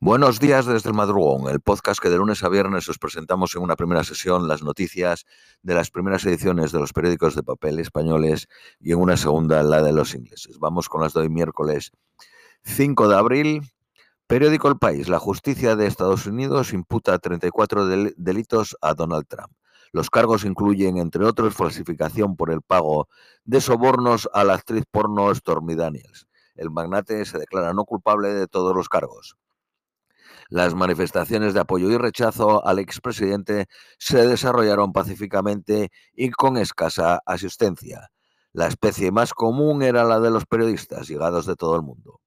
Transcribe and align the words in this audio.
Buenos 0.00 0.38
días 0.38 0.64
desde 0.64 0.90
el 0.90 0.94
madrugón, 0.94 1.50
el 1.50 1.60
podcast 1.60 2.00
que 2.00 2.08
de 2.08 2.18
lunes 2.18 2.44
a 2.44 2.48
viernes 2.48 2.88
os 2.88 2.98
presentamos 2.98 3.56
en 3.56 3.62
una 3.62 3.74
primera 3.74 4.04
sesión 4.04 4.46
las 4.46 4.62
noticias 4.62 5.26
de 5.62 5.74
las 5.74 5.90
primeras 5.90 6.24
ediciones 6.24 6.70
de 6.70 6.78
los 6.78 6.92
periódicos 6.92 7.34
de 7.34 7.42
papel 7.42 7.80
españoles 7.80 8.46
y 8.78 8.92
en 8.92 9.00
una 9.00 9.16
segunda 9.16 9.60
la 9.64 9.82
de 9.82 9.92
los 9.92 10.14
ingleses. 10.14 10.60
Vamos 10.60 10.88
con 10.88 11.00
las 11.00 11.14
de 11.14 11.28
miércoles 11.28 11.90
5 12.62 13.08
de 13.08 13.16
abril. 13.16 13.62
Periódico 14.28 14.68
El 14.68 14.78
País. 14.78 15.08
La 15.08 15.18
justicia 15.18 15.74
de 15.74 15.88
Estados 15.88 16.26
Unidos 16.26 16.72
imputa 16.72 17.18
34 17.18 17.86
delitos 18.16 18.76
a 18.80 18.94
Donald 18.94 19.26
Trump. 19.26 19.50
Los 19.90 20.10
cargos 20.10 20.44
incluyen, 20.44 20.98
entre 20.98 21.24
otros, 21.24 21.54
falsificación 21.54 22.36
por 22.36 22.52
el 22.52 22.62
pago 22.62 23.08
de 23.44 23.60
sobornos 23.60 24.30
a 24.32 24.44
la 24.44 24.54
actriz 24.54 24.84
porno 24.88 25.34
Stormy 25.34 25.74
Daniels. 25.74 26.28
El 26.54 26.70
magnate 26.70 27.24
se 27.24 27.38
declara 27.38 27.74
no 27.74 27.84
culpable 27.84 28.28
de 28.28 28.46
todos 28.46 28.76
los 28.76 28.88
cargos. 28.88 29.36
Las 30.50 30.74
manifestaciones 30.74 31.52
de 31.52 31.60
apoyo 31.60 31.90
y 31.90 31.98
rechazo 31.98 32.66
al 32.66 32.78
expresidente 32.78 33.66
se 33.98 34.26
desarrollaron 34.26 34.94
pacíficamente 34.94 35.90
y 36.14 36.30
con 36.30 36.56
escasa 36.56 37.20
asistencia. 37.26 38.08
La 38.54 38.66
especie 38.66 39.12
más 39.12 39.34
común 39.34 39.82
era 39.82 40.04
la 40.04 40.20
de 40.20 40.30
los 40.30 40.46
periodistas 40.46 41.06
llegados 41.06 41.44
de 41.44 41.54
todo 41.54 41.76
el 41.76 41.82
mundo. 41.82 42.22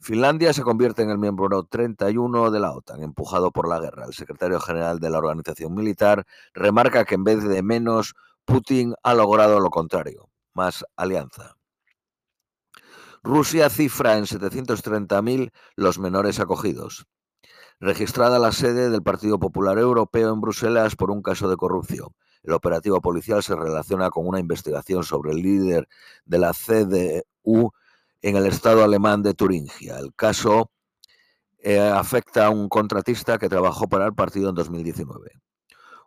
Finlandia 0.00 0.52
se 0.52 0.64
convierte 0.64 1.02
en 1.02 1.10
el 1.10 1.18
miembro 1.18 1.62
31 1.62 2.50
de 2.50 2.58
la 2.58 2.72
OTAN, 2.72 3.04
empujado 3.04 3.52
por 3.52 3.68
la 3.68 3.78
guerra. 3.78 4.06
El 4.06 4.14
secretario 4.14 4.58
general 4.58 4.98
de 4.98 5.10
la 5.10 5.18
organización 5.18 5.72
militar 5.72 6.26
remarca 6.52 7.04
que 7.04 7.14
en 7.14 7.22
vez 7.22 7.44
de 7.44 7.62
menos, 7.62 8.14
Putin 8.44 8.94
ha 9.04 9.14
logrado 9.14 9.60
lo 9.60 9.70
contrario, 9.70 10.30
más 10.52 10.84
alianza. 10.96 11.54
Rusia 13.22 13.70
cifra 13.70 14.16
en 14.16 14.24
730.000 14.24 15.52
los 15.76 15.98
menores 16.00 16.40
acogidos 16.40 17.06
registrada 17.80 18.38
la 18.38 18.52
sede 18.52 18.90
del 18.90 19.02
Partido 19.02 19.38
Popular 19.38 19.78
Europeo 19.78 20.32
en 20.32 20.40
Bruselas 20.40 20.96
por 20.96 21.10
un 21.10 21.22
caso 21.22 21.48
de 21.48 21.56
corrupción. 21.56 22.08
El 22.42 22.52
operativo 22.52 23.00
policial 23.00 23.42
se 23.42 23.56
relaciona 23.56 24.10
con 24.10 24.26
una 24.26 24.38
investigación 24.38 25.02
sobre 25.02 25.32
el 25.32 25.38
líder 25.38 25.88
de 26.26 26.38
la 26.38 26.52
CDU 26.52 27.72
en 28.22 28.36
el 28.36 28.46
estado 28.46 28.84
alemán 28.84 29.22
de 29.22 29.34
Turingia. 29.34 29.98
El 29.98 30.14
caso 30.14 30.70
eh, 31.58 31.78
afecta 31.78 32.46
a 32.46 32.50
un 32.50 32.68
contratista 32.68 33.38
que 33.38 33.48
trabajó 33.48 33.88
para 33.88 34.06
el 34.06 34.14
partido 34.14 34.50
en 34.50 34.54
2019. 34.54 35.40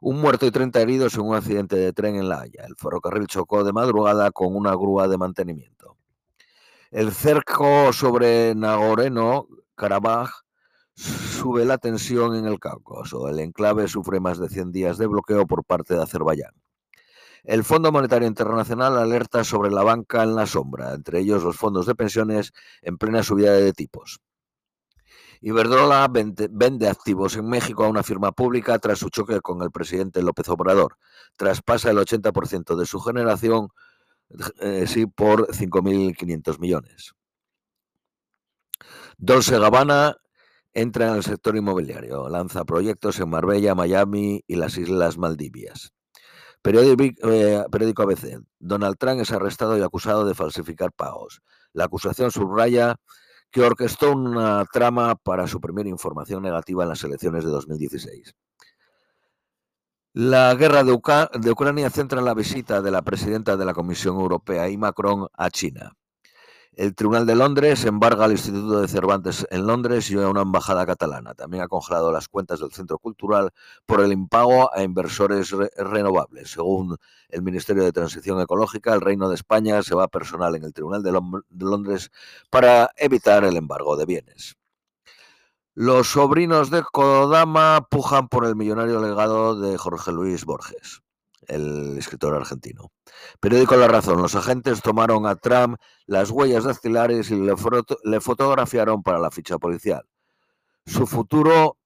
Un 0.01 0.19
muerto 0.21 0.45
y 0.45 0.51
30 0.51 0.81
heridos 0.81 1.15
en 1.15 1.21
un 1.21 1.35
accidente 1.35 1.75
de 1.75 1.93
tren 1.93 2.15
en 2.15 2.29
La 2.29 2.41
Haya. 2.41 2.65
El 2.65 2.75
ferrocarril 2.75 3.27
chocó 3.27 3.63
de 3.63 3.73
madrugada 3.73 4.31
con 4.31 4.55
una 4.55 4.71
grúa 4.71 5.07
de 5.07 5.17
mantenimiento. 5.17 5.97
El 6.91 7.11
cerco 7.11 7.93
sobre 7.93 8.53
Nagorno-Karabaj 8.53 10.42
sube 10.95 11.65
la 11.65 11.77
tensión 11.77 12.35
en 12.35 12.45
el 12.45 12.59
Cáucaso. 12.59 13.27
El 13.27 13.39
enclave 13.39 13.87
sufre 13.87 14.19
más 14.19 14.39
de 14.39 14.49
100 14.49 14.71
días 14.71 14.97
de 14.97 15.07
bloqueo 15.07 15.45
por 15.47 15.63
parte 15.63 15.95
de 15.95 16.03
Azerbaiyán. 16.03 16.53
El 17.43 17.65
Fondo 17.65 17.91
Monetario 17.91 18.27
Internacional 18.27 18.97
alerta 18.97 19.43
sobre 19.43 19.69
la 19.69 19.83
banca 19.83 20.23
en 20.23 20.35
la 20.35 20.45
sombra, 20.45 20.93
entre 20.93 21.19
ellos 21.19 21.43
los 21.43 21.57
fondos 21.57 21.85
de 21.85 21.95
pensiones 21.95 22.53
en 22.81 22.97
plena 22.97 23.21
subida 23.21 23.51
de 23.51 23.73
tipos. 23.73 24.21
Iberdrola 25.41 26.07
vende, 26.07 26.87
activos 26.87 27.35
en 27.35 27.49
México 27.49 27.83
a 27.83 27.89
una 27.89 28.01
firma 28.01 28.31
pública 28.31 28.79
tras 28.79 28.99
su 28.99 29.09
choque 29.09 29.41
con 29.41 29.61
el 29.61 29.71
presidente 29.71 30.21
López 30.21 30.47
Obrador. 30.47 30.97
Traspasa 31.35 31.91
el 31.91 31.97
80% 31.97 32.77
de 32.77 32.85
su 32.85 33.01
generación, 33.01 33.67
eh, 34.61 34.85
sí, 34.87 35.05
por 35.05 35.47
5.500 35.47 36.59
millones. 36.59 37.13
Dolce 39.17 39.59
Gabbana 39.59 40.15
entra 40.73 41.09
en 41.09 41.15
el 41.15 41.23
sector 41.23 41.55
inmobiliario, 41.55 42.29
lanza 42.29 42.65
proyectos 42.65 43.19
en 43.19 43.29
Marbella, 43.29 43.75
Miami 43.75 44.43
y 44.47 44.55
las 44.55 44.77
Islas 44.77 45.17
Maldivias. 45.17 45.93
Periódico, 46.61 47.29
eh, 47.29 47.57
ABC. 47.57 48.41
Donald 48.59 48.97
Trump 48.97 49.19
es 49.19 49.31
arrestado 49.31 49.77
y 49.77 49.81
acusado 49.81 50.25
de 50.25 50.33
falsificar 50.33 50.91
pagos. 50.93 51.41
La 51.73 51.85
acusación 51.85 52.31
subraya 52.31 52.95
que 53.51 53.61
orquestó 53.61 54.13
una 54.13 54.65
trama 54.71 55.15
para 55.15 55.45
suprimir 55.45 55.87
información 55.87 56.41
negativa 56.41 56.83
en 56.83 56.89
las 56.89 57.03
elecciones 57.03 57.43
de 57.43 57.51
2016. 57.51 58.33
La 60.13 60.55
guerra 60.55 60.83
de, 60.83 60.97
de 61.39 61.51
Ucrania 61.51 61.89
centra 61.89 62.21
la 62.21 62.33
visita 62.33 62.81
de 62.81 62.91
la 62.91 63.01
presidenta 63.01 63.57
de 63.57 63.65
la 63.65 63.73
Comisión 63.73 64.15
Europea 64.15 64.69
y 64.69 64.77
Macron 64.77 65.27
a 65.33 65.49
China. 65.49 65.93
El 66.75 66.95
Tribunal 66.95 67.27
de 67.27 67.35
Londres 67.35 67.85
embarga 67.85 68.25
al 68.25 68.31
Instituto 68.31 68.81
de 68.81 68.87
Cervantes 68.87 69.45
en 69.51 69.67
Londres 69.67 70.09
y 70.09 70.15
a 70.15 70.27
una 70.27 70.41
embajada 70.41 70.87
catalana. 70.87 71.35
También 71.35 71.61
ha 71.61 71.67
congelado 71.67 72.11
las 72.11 72.27
cuentas 72.27 72.59
del 72.59 72.71
Centro 72.71 72.97
Cultural 72.97 73.51
por 73.85 74.01
el 74.01 74.11
impago 74.11 74.73
a 74.73 74.81
inversores 74.81 75.51
renovables. 75.77 76.49
Según 76.49 76.97
el 77.29 77.43
Ministerio 77.43 77.83
de 77.83 77.91
Transición 77.91 78.41
Ecológica, 78.41 78.91
el 78.91 79.01
Reino 79.01 79.29
de 79.29 79.35
España 79.35 79.83
se 79.83 79.93
va 79.93 80.07
personal 80.07 80.55
en 80.55 80.63
el 80.63 80.73
Tribunal 80.73 81.03
de, 81.03 81.11
Londres 81.59 82.09
para 82.49 82.89
evitar 82.97 83.43
el 83.43 83.55
embargo 83.55 83.95
de 83.95 84.05
bienes. 84.07 84.55
Los 85.75 86.07
sobrinos 86.07 86.71
de 86.71 86.81
Kodama 86.81 87.85
pujan 87.87 88.29
por 88.29 88.47
el 88.47 88.55
millonario 88.55 88.99
legado 88.99 89.59
de 89.59 89.77
Jorge 89.77 90.11
Luis 90.11 90.43
Borges 90.43 91.03
el 91.47 91.97
escritor 91.97 92.35
argentino. 92.35 92.91
Periódico 93.39 93.75
La 93.75 93.87
Razón. 93.87 94.21
Los 94.21 94.35
agentes 94.35 94.81
tomaron 94.81 95.25
a 95.25 95.35
Trump 95.35 95.77
las 96.05 96.29
huellas 96.29 96.63
dactilares 96.63 97.31
y 97.31 97.35
le, 97.35 97.53
le 98.03 98.21
fotografiaron 98.21 99.03
para 99.03 99.19
la 99.19 99.31
ficha 99.31 99.57
policial. 99.57 100.03
Su 100.85 101.07
futuro 101.07 101.77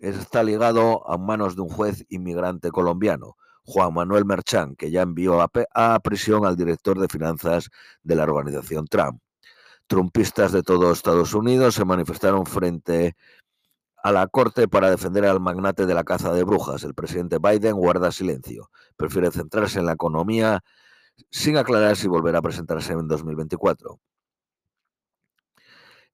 está 0.00 0.42
ligado 0.42 1.08
a 1.08 1.16
manos 1.16 1.56
de 1.56 1.62
un 1.62 1.68
juez 1.68 2.04
inmigrante 2.08 2.70
colombiano, 2.70 3.36
Juan 3.64 3.94
Manuel 3.94 4.24
Merchán, 4.24 4.74
que 4.74 4.90
ya 4.90 5.02
envió 5.02 5.40
a, 5.40 5.50
a 5.74 5.98
prisión 6.00 6.44
al 6.44 6.56
director 6.56 6.98
de 6.98 7.08
finanzas 7.08 7.70
de 8.02 8.16
la 8.16 8.24
organización 8.24 8.86
Trump. 8.86 9.20
Trumpistas 9.86 10.52
de 10.52 10.62
todo 10.62 10.92
Estados 10.92 11.34
Unidos 11.34 11.74
se 11.74 11.84
manifestaron 11.84 12.46
frente 12.46 13.14
a 14.02 14.12
la 14.12 14.26
corte 14.26 14.68
para 14.68 14.90
defender 14.90 15.24
al 15.24 15.40
magnate 15.40 15.86
de 15.86 15.94
la 15.94 16.04
caza 16.04 16.32
de 16.32 16.42
brujas. 16.44 16.82
El 16.84 16.94
presidente 16.94 17.38
Biden 17.38 17.76
guarda 17.76 18.10
silencio. 18.10 18.70
Prefiere 18.96 19.30
centrarse 19.30 19.78
en 19.78 19.86
la 19.86 19.92
economía 19.92 20.60
sin 21.30 21.56
aclarar 21.56 21.96
si 21.96 22.08
volverá 22.08 22.38
a 22.38 22.42
presentarse 22.42 22.92
en 22.92 23.06
2024. 23.06 24.00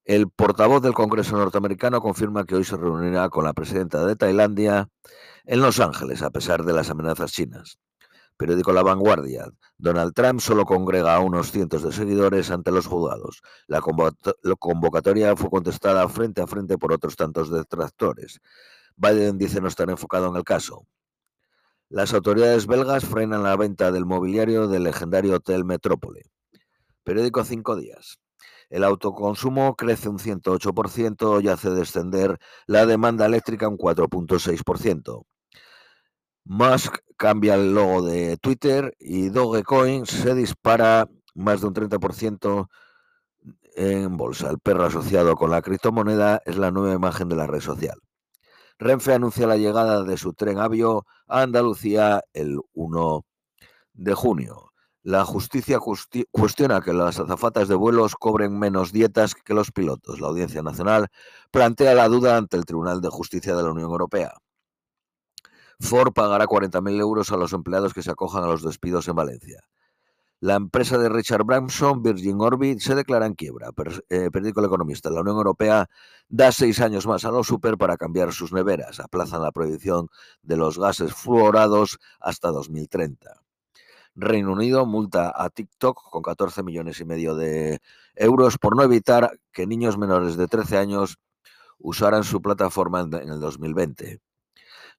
El 0.05 0.29
portavoz 0.29 0.81
del 0.81 0.93
Congreso 0.93 1.37
norteamericano 1.37 2.01
confirma 2.01 2.45
que 2.45 2.55
hoy 2.55 2.63
se 2.63 2.77
reunirá 2.77 3.29
con 3.29 3.43
la 3.45 3.53
presidenta 3.53 4.05
de 4.05 4.15
Tailandia 4.15 4.89
en 5.45 5.61
Los 5.61 5.79
Ángeles, 5.79 6.21
a 6.21 6.31
pesar 6.31 6.63
de 6.63 6.73
las 6.73 6.89
amenazas 6.89 7.31
chinas. 7.31 7.79
Periódico 8.39 8.71
La 8.71 8.83
Vanguardia. 8.83 9.51
Donald 9.77 10.13
Trump 10.13 10.39
solo 10.39 10.63
congrega 10.63 11.13
a 11.13 11.19
unos 11.19 11.51
cientos 11.51 11.83
de 11.83 11.91
seguidores 11.91 12.49
ante 12.51 12.71
los 12.71 12.87
juzgados. 12.87 13.41
La 13.67 13.81
convocatoria 13.81 15.35
fue 15.35 15.49
contestada 15.49 16.07
frente 16.07 16.41
a 16.41 16.47
frente 16.47 16.77
por 16.77 16.93
otros 16.93 17.17
tantos 17.17 17.51
detractores. 17.51 18.39
Biden 18.95 19.37
dice 19.37 19.59
no 19.59 19.67
estar 19.67 19.89
enfocado 19.89 20.29
en 20.29 20.37
el 20.37 20.45
caso. 20.45 20.87
Las 21.89 22.13
autoridades 22.13 22.65
belgas 22.65 23.03
frenan 23.03 23.43
la 23.43 23.57
venta 23.57 23.91
del 23.91 24.05
mobiliario 24.05 24.69
del 24.69 24.83
legendario 24.83 25.35
Hotel 25.35 25.65
Metrópole. 25.65 26.21
Periódico 27.03 27.43
Cinco 27.43 27.75
Días. 27.75 28.19
El 28.69 28.85
autoconsumo 28.85 29.75
crece 29.75 30.07
un 30.07 30.17
108% 30.17 31.43
y 31.43 31.49
hace 31.49 31.71
descender 31.71 32.39
la 32.67 32.85
demanda 32.85 33.25
eléctrica 33.25 33.67
un 33.67 33.77
4.6%. 33.77 35.25
Musk 36.51 36.97
cambia 37.15 37.53
el 37.53 37.75
logo 37.75 38.01
de 38.01 38.35
Twitter 38.37 38.95
y 38.99 39.29
Dogecoin 39.29 40.07
se 40.07 40.33
dispara 40.33 41.07
más 41.35 41.61
de 41.61 41.67
un 41.67 41.75
30% 41.75 42.67
en 43.75 44.17
bolsa. 44.17 44.49
El 44.49 44.57
perro 44.57 44.85
asociado 44.85 45.35
con 45.35 45.51
la 45.51 45.61
criptomoneda 45.61 46.41
es 46.47 46.57
la 46.57 46.71
nueva 46.71 46.95
imagen 46.95 47.29
de 47.29 47.35
la 47.35 47.45
red 47.45 47.59
social. 47.59 47.99
Renfe 48.79 49.13
anuncia 49.13 49.45
la 49.45 49.57
llegada 49.57 50.01
de 50.01 50.17
su 50.17 50.33
tren 50.33 50.57
avio 50.57 51.05
a 51.27 51.43
Andalucía 51.43 52.23
el 52.33 52.59
1 52.73 53.25
de 53.93 54.13
junio. 54.15 54.71
La 55.03 55.25
justicia 55.25 55.77
cuestiona 56.31 56.81
que 56.81 56.93
las 56.93 57.19
azafatas 57.19 57.67
de 57.67 57.75
vuelos 57.75 58.15
cobren 58.15 58.57
menos 58.57 58.91
dietas 58.91 59.35
que 59.35 59.53
los 59.53 59.71
pilotos. 59.71 60.19
La 60.19 60.29
Audiencia 60.29 60.63
Nacional 60.63 61.09
plantea 61.51 61.93
la 61.93 62.07
duda 62.07 62.37
ante 62.37 62.57
el 62.57 62.65
Tribunal 62.65 63.01
de 63.01 63.09
Justicia 63.09 63.55
de 63.55 63.61
la 63.61 63.69
Unión 63.69 63.91
Europea. 63.91 64.33
Ford 65.79 66.13
pagará 66.13 66.45
40.000 66.45 66.99
euros 66.99 67.31
a 67.31 67.37
los 67.37 67.53
empleados 67.53 67.93
que 67.93 68.03
se 68.03 68.11
acojan 68.11 68.43
a 68.43 68.47
los 68.47 68.63
despidos 68.63 69.07
en 69.07 69.15
Valencia. 69.15 69.63
La 70.41 70.55
empresa 70.55 70.97
de 70.97 71.09
Richard 71.09 71.43
Branson, 71.43 72.01
Virgin 72.01 72.39
Orbit, 72.39 72.79
se 72.79 72.95
declara 72.95 73.25
en 73.25 73.33
quiebra. 73.33 73.71
Eh, 74.07 74.29
periódico 74.31 74.61
El 74.61 74.67
Economista. 74.67 75.09
La 75.09 75.21
Unión 75.21 75.35
Europea 75.35 75.89
da 76.29 76.51
seis 76.53 76.79
años 76.79 77.07
más 77.07 77.25
a 77.25 77.31
los 77.31 77.47
super 77.47 77.77
para 77.77 77.97
cambiar 77.97 78.31
sus 78.31 78.53
neveras. 78.53 79.01
Aplazan 79.01 79.41
la 79.41 79.51
prohibición 79.51 80.09
de 80.41 80.55
los 80.55 80.79
gases 80.79 81.13
fluorados 81.13 81.99
hasta 82.21 82.51
2030. 82.51 83.41
Reino 84.15 84.53
Unido 84.53 84.85
multa 84.85 85.33
a 85.35 85.49
TikTok 85.49 86.09
con 86.09 86.21
14 86.21 86.63
millones 86.63 86.99
y 87.01 87.05
medio 87.05 87.35
de 87.35 87.79
euros 88.15 88.57
por 88.57 88.77
no 88.77 88.83
evitar 88.83 89.39
que 89.51 89.67
niños 89.67 89.97
menores 89.97 90.37
de 90.37 90.47
13 90.47 90.77
años 90.77 91.17
usaran 91.79 92.23
su 92.23 92.41
plataforma 92.41 93.01
en 93.01 93.29
el 93.29 93.39
2020. 93.39 94.21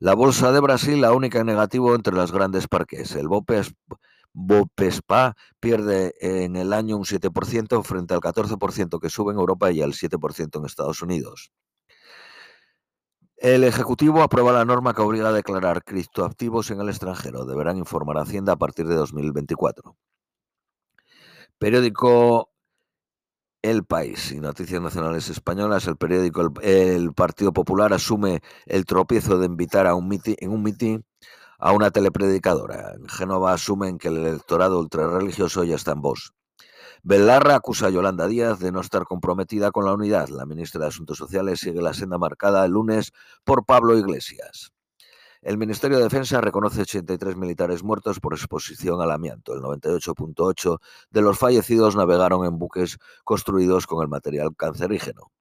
La 0.02 0.14
bolsa 0.14 0.50
de 0.50 0.60
Brasil, 0.60 0.98
la 0.98 1.12
única 1.12 1.40
en 1.40 1.46
negativo 1.46 1.94
entre 1.94 2.14
las 2.14 2.32
grandes 2.32 2.66
parques. 2.66 3.14
El 3.14 3.28
Bopespa 4.32 5.36
pierde 5.60 6.14
en 6.22 6.56
el 6.56 6.72
año 6.72 6.96
un 6.96 7.04
7% 7.04 7.82
frente 7.82 8.14
al 8.14 8.20
14% 8.20 8.98
que 8.98 9.10
sube 9.10 9.34
en 9.34 9.38
Europa 9.38 9.70
y 9.70 9.82
al 9.82 9.92
7% 9.92 10.58
en 10.58 10.64
Estados 10.64 11.02
Unidos. 11.02 11.52
El 13.36 13.62
Ejecutivo 13.62 14.22
aprueba 14.22 14.52
la 14.52 14.64
norma 14.64 14.94
que 14.94 15.02
obliga 15.02 15.28
a 15.28 15.32
declarar 15.32 15.84
criptoactivos 15.84 16.70
en 16.70 16.80
el 16.80 16.88
extranjero. 16.88 17.44
Deberán 17.44 17.76
informar 17.76 18.16
a 18.16 18.22
Hacienda 18.22 18.54
a 18.54 18.56
partir 18.56 18.86
de 18.88 18.94
2024. 18.94 19.96
Periódico 21.58 22.50
El 23.70 23.84
País 23.84 24.32
y 24.32 24.40
Noticias 24.40 24.82
Nacionales 24.82 25.28
Españolas. 25.28 25.86
El 25.86 25.96
periódico 25.96 26.52
El, 26.60 27.12
Partido 27.12 27.52
Popular 27.52 27.92
asume 27.92 28.40
el 28.66 28.84
tropiezo 28.84 29.38
de 29.38 29.46
invitar 29.46 29.86
a 29.86 29.94
un 29.94 30.10
en 30.24 30.50
un 30.50 30.62
mitin 30.62 31.04
a 31.58 31.72
una 31.72 31.90
telepredicadora. 31.90 32.94
En 32.94 33.08
Génova 33.08 33.52
asumen 33.52 33.98
que 33.98 34.08
el 34.08 34.16
electorado 34.16 34.80
ultrarreligioso 34.80 35.62
ya 35.64 35.76
está 35.76 35.92
en 35.92 36.02
voz. 36.02 36.32
Belarra 37.02 37.54
acusa 37.54 37.86
a 37.86 37.90
Yolanda 37.90 38.26
Díaz 38.26 38.58
de 38.58 38.72
no 38.72 38.80
estar 38.80 39.04
comprometida 39.04 39.70
con 39.70 39.84
la 39.84 39.94
unidad. 39.94 40.28
La 40.28 40.46
ministra 40.46 40.80
de 40.82 40.88
Asuntos 40.88 41.18
Sociales 41.18 41.60
sigue 41.60 41.80
la 41.80 41.94
senda 41.94 42.18
marcada 42.18 42.64
el 42.64 42.72
lunes 42.72 43.12
por 43.44 43.64
Pablo 43.64 43.96
Iglesias. 43.96 44.72
El 45.42 45.56
Ministerio 45.56 45.96
de 45.96 46.04
Defensa 46.04 46.42
reconoce 46.42 46.82
83 46.82 47.34
militares 47.34 47.82
muertos 47.82 48.20
por 48.20 48.34
exposición 48.34 49.00
al 49.00 49.10
amianto. 49.10 49.54
El 49.54 49.62
98.8 49.62 50.78
de 51.10 51.22
los 51.22 51.38
fallecidos 51.38 51.96
navegaron 51.96 52.44
en 52.44 52.58
buques 52.58 52.98
construidos 53.24 53.86
con 53.86 54.02
el 54.02 54.08
material 54.08 54.54
cancerígeno. 54.54 55.32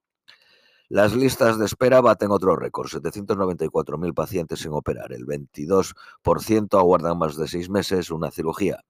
Las 0.88 1.14
listas 1.14 1.58
de 1.58 1.66
espera 1.66 2.00
baten 2.00 2.30
otro 2.30 2.56
récord, 2.56 2.88
794.000 2.88 4.14
pacientes 4.14 4.60
sin 4.60 4.72
operar. 4.72 5.12
El 5.12 5.26
22% 5.26 6.78
aguardan 6.78 7.18
más 7.18 7.36
de 7.36 7.46
seis 7.46 7.68
meses 7.68 8.10
una 8.10 8.30
cirugía. 8.30 8.82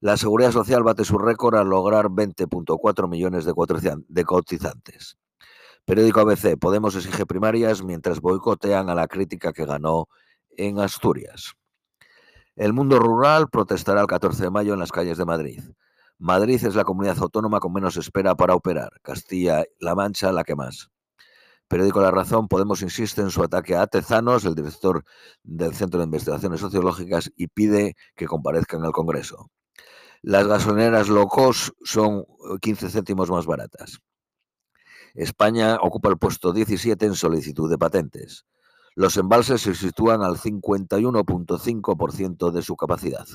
La 0.00 0.16
Seguridad 0.16 0.50
Social 0.50 0.82
bate 0.82 1.04
su 1.04 1.16
récord 1.16 1.54
al 1.54 1.68
lograr 1.68 2.06
20.4 2.06 3.08
millones 3.08 3.44
de 3.46 4.24
cotizantes. 4.24 5.16
Periódico 5.88 6.20
ABC, 6.20 6.58
Podemos 6.58 6.94
exige 6.96 7.24
primarias 7.24 7.82
mientras 7.82 8.20
boicotean 8.20 8.90
a 8.90 8.94
la 8.94 9.06
crítica 9.06 9.54
que 9.54 9.64
ganó 9.64 10.06
en 10.50 10.80
Asturias. 10.80 11.54
El 12.56 12.74
mundo 12.74 12.98
rural 12.98 13.48
protestará 13.48 14.02
el 14.02 14.06
14 14.06 14.42
de 14.42 14.50
mayo 14.50 14.74
en 14.74 14.80
las 14.80 14.92
calles 14.92 15.16
de 15.16 15.24
Madrid. 15.24 15.62
Madrid 16.18 16.62
es 16.62 16.74
la 16.74 16.84
comunidad 16.84 17.16
autónoma 17.20 17.58
con 17.58 17.72
menos 17.72 17.96
espera 17.96 18.34
para 18.34 18.54
operar. 18.54 18.90
Castilla-La 19.00 19.94
Mancha 19.94 20.30
la 20.30 20.44
que 20.44 20.54
más. 20.54 20.90
Periódico 21.68 22.02
La 22.02 22.10
Razón, 22.10 22.48
Podemos 22.48 22.82
insiste 22.82 23.22
en 23.22 23.30
su 23.30 23.42
ataque 23.42 23.74
a 23.74 23.86
Tezanos, 23.86 24.44
el 24.44 24.54
director 24.54 25.04
del 25.42 25.74
Centro 25.74 26.00
de 26.00 26.04
Investigaciones 26.04 26.60
Sociológicas, 26.60 27.32
y 27.34 27.46
pide 27.46 27.96
que 28.14 28.26
comparezca 28.26 28.76
en 28.76 28.84
el 28.84 28.92
Congreso. 28.92 29.50
Las 30.20 30.46
gasolineras 30.46 31.08
locos 31.08 31.72
son 31.82 32.26
15 32.60 32.84
eh, 32.84 32.90
céntimos 32.90 33.30
más 33.30 33.46
baratas. 33.46 34.02
España 35.14 35.78
ocupa 35.80 36.08
el 36.08 36.18
puesto 36.18 36.52
17 36.52 37.06
en 37.06 37.14
solicitud 37.14 37.70
de 37.70 37.78
patentes. 37.78 38.44
Los 38.94 39.16
embalses 39.16 39.62
se 39.62 39.74
sitúan 39.74 40.22
al 40.22 40.36
51.5% 40.36 42.50
de 42.50 42.62
su 42.62 42.76
capacidad. 42.76 43.26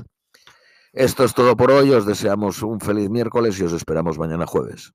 Esto 0.91 1.23
es 1.23 1.33
todo 1.33 1.55
por 1.55 1.71
hoy. 1.71 1.91
Os 1.91 2.05
deseamos 2.05 2.61
un 2.61 2.79
feliz 2.79 3.09
miércoles 3.09 3.59
y 3.59 3.63
os 3.63 3.73
esperamos 3.73 4.19
mañana 4.19 4.45
jueves. 4.45 4.93